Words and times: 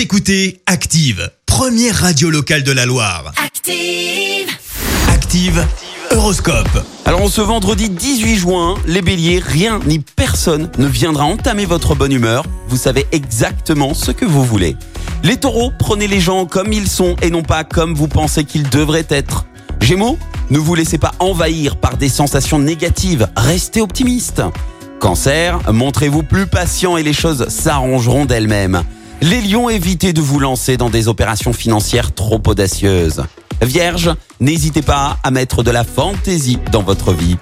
Vous 0.00 0.04
écoutez 0.04 0.62
Active, 0.64 1.30
première 1.44 1.94
radio 1.94 2.30
locale 2.30 2.62
de 2.62 2.72
la 2.72 2.86
Loire. 2.86 3.34
Active. 3.36 4.48
Active, 5.12 5.66
Horoscope. 6.10 6.86
Alors, 7.04 7.28
ce 7.28 7.42
vendredi 7.42 7.90
18 7.90 8.36
juin, 8.36 8.76
les 8.86 9.02
béliers, 9.02 9.42
rien 9.44 9.78
ni 9.84 9.98
personne 9.98 10.70
ne 10.78 10.86
viendra 10.86 11.24
entamer 11.24 11.66
votre 11.66 11.94
bonne 11.94 12.12
humeur. 12.12 12.46
Vous 12.68 12.78
savez 12.78 13.06
exactement 13.12 13.92
ce 13.92 14.10
que 14.10 14.24
vous 14.24 14.42
voulez. 14.42 14.74
Les 15.22 15.36
taureaux, 15.36 15.70
prenez 15.78 16.08
les 16.08 16.20
gens 16.20 16.46
comme 16.46 16.72
ils 16.72 16.88
sont 16.88 17.14
et 17.20 17.28
non 17.28 17.42
pas 17.42 17.64
comme 17.64 17.92
vous 17.92 18.08
pensez 18.08 18.44
qu'ils 18.44 18.70
devraient 18.70 19.06
être. 19.10 19.44
Gémeaux, 19.82 20.16
ne 20.48 20.58
vous 20.58 20.74
laissez 20.74 20.96
pas 20.96 21.12
envahir 21.18 21.76
par 21.76 21.98
des 21.98 22.08
sensations 22.08 22.58
négatives. 22.58 23.28
Restez 23.36 23.82
optimiste. 23.82 24.40
Cancer, 24.98 25.60
montrez-vous 25.70 26.22
plus 26.22 26.46
patient 26.46 26.96
et 26.96 27.02
les 27.02 27.12
choses 27.12 27.50
s'arrangeront 27.50 28.24
d'elles-mêmes. 28.24 28.82
Les 29.22 29.42
lions, 29.42 29.68
évitez 29.68 30.14
de 30.14 30.22
vous 30.22 30.40
lancer 30.40 30.78
dans 30.78 30.88
des 30.88 31.06
opérations 31.06 31.52
financières 31.52 32.14
trop 32.14 32.40
audacieuses. 32.46 33.22
Vierge, 33.60 34.10
n'hésitez 34.40 34.80
pas 34.80 35.18
à 35.22 35.30
mettre 35.30 35.62
de 35.62 35.70
la 35.70 35.84
fantaisie 35.84 36.58
dans 36.72 36.82
votre 36.82 37.12
vie. 37.12 37.36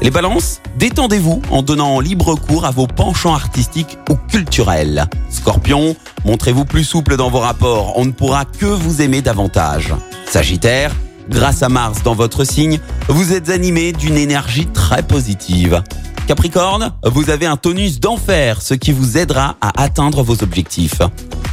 Les 0.00 0.12
balances, 0.12 0.60
détendez-vous 0.78 1.42
en 1.50 1.62
donnant 1.62 1.98
libre 1.98 2.36
cours 2.36 2.64
à 2.66 2.70
vos 2.70 2.86
penchants 2.86 3.34
artistiques 3.34 3.98
ou 4.10 4.14
culturels. 4.14 5.06
Scorpion, 5.28 5.96
montrez-vous 6.24 6.66
plus 6.66 6.84
souple 6.84 7.16
dans 7.16 7.30
vos 7.30 7.40
rapports, 7.40 7.98
on 7.98 8.04
ne 8.04 8.12
pourra 8.12 8.44
que 8.44 8.66
vous 8.66 9.02
aimer 9.02 9.20
davantage. 9.20 9.92
Sagittaire, 10.26 10.94
grâce 11.28 11.64
à 11.64 11.68
Mars 11.68 12.04
dans 12.04 12.14
votre 12.14 12.44
signe, 12.44 12.78
vous 13.08 13.32
êtes 13.32 13.50
animé 13.50 13.92
d'une 13.92 14.16
énergie 14.16 14.66
très 14.66 15.02
positive. 15.02 15.82
Capricorne, 16.26 16.92
vous 17.04 17.28
avez 17.28 17.44
un 17.44 17.56
tonus 17.56 18.00
d'enfer, 18.00 18.62
ce 18.62 18.72
qui 18.72 18.92
vous 18.92 19.18
aidera 19.18 19.56
à 19.60 19.82
atteindre 19.82 20.22
vos 20.22 20.42
objectifs. 20.42 21.00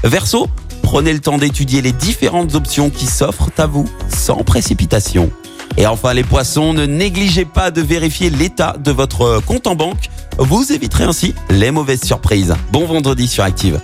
Verseau, 0.03 0.47
prenez 0.81 1.11
le 1.11 1.19
temps 1.19 1.37
d'étudier 1.37 1.81
les 1.81 1.91
différentes 1.91 2.55
options 2.55 2.89
qui 2.89 3.05
s'offrent 3.05 3.49
à 3.57 3.65
vous 3.65 3.89
sans 4.07 4.43
précipitation. 4.43 5.29
Et 5.77 5.87
enfin 5.87 6.13
les 6.13 6.23
poissons, 6.23 6.73
ne 6.73 6.85
négligez 6.85 7.43
pas 7.43 7.69
de 7.69 7.81
vérifier 7.81 8.29
l'état 8.29 8.75
de 8.79 8.91
votre 8.91 9.41
compte 9.45 9.67
en 9.67 9.75
banque. 9.75 10.09
Vous 10.37 10.71
éviterez 10.71 11.03
ainsi 11.03 11.35
les 11.49 11.71
mauvaises 11.71 12.03
surprises. 12.03 12.55
Bon 12.71 12.85
vendredi 12.85 13.27
sur 13.27 13.43
Active. 13.43 13.81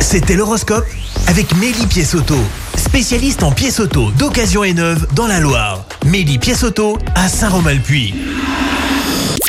C'était 0.00 0.34
l'horoscope 0.34 0.86
avec 1.28 1.56
Mélie 1.56 1.86
Pièce-Auto, 1.86 2.38
spécialiste 2.76 3.44
en 3.44 3.52
pièces 3.52 3.78
auto 3.78 4.10
d'occasion 4.18 4.64
et 4.64 4.74
neuve 4.74 5.06
dans 5.14 5.28
la 5.28 5.38
Loire. 5.38 5.84
Mélie 6.04 6.38
Pièce-Auto 6.38 6.98
à 7.14 7.28
Saint-Romain-le-Puy. 7.28 8.14